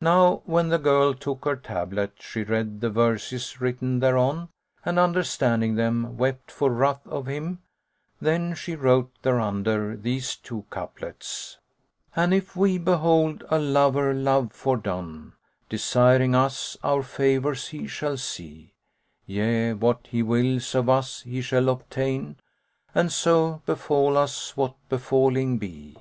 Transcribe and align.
Now 0.00 0.42
when 0.44 0.68
the 0.68 0.78
girl 0.78 1.12
took 1.12 1.46
her 1.46 1.56
tablet, 1.56 2.12
she 2.20 2.44
read 2.44 2.80
the 2.80 2.90
verses 2.90 3.60
written 3.60 3.98
thereon 3.98 4.50
and 4.84 5.00
understanding 5.00 5.74
them, 5.74 6.16
wept 6.16 6.48
for 6.52 6.70
ruth 6.70 7.04
of 7.08 7.26
him; 7.26 7.58
then 8.20 8.54
she 8.54 8.76
wrote 8.76 9.10
thereunder 9.22 9.96
these 9.96 10.36
two 10.36 10.64
couplets, 10.70 11.58
"An 12.14 12.32
if 12.32 12.54
we 12.54 12.78
behold 12.78 13.42
a 13.50 13.58
lover 13.58 14.14
love 14.14 14.52
fordone 14.52 15.32
* 15.50 15.68
Desiring 15.70 16.36
us, 16.36 16.76
our 16.84 17.02
favours 17.02 17.66
he 17.70 17.88
shall 17.88 18.16
see: 18.16 18.74
Yea, 19.26 19.72
what 19.72 20.06
he 20.08 20.22
wills 20.22 20.72
of 20.72 20.88
us 20.88 21.22
he 21.22 21.42
shall 21.42 21.68
obtain, 21.68 22.36
* 22.64 22.94
And 22.94 23.10
so 23.10 23.60
befal 23.66 24.16
us 24.16 24.56
what 24.56 24.76
befalling 24.88 25.58
be." 25.58 25.96